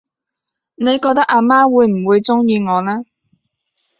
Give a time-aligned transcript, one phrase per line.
[0.73, 3.03] 你覺得阿媽會唔會鍾意我呢？